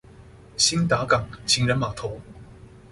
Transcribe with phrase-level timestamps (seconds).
[0.57, 2.19] 興達港情人碼頭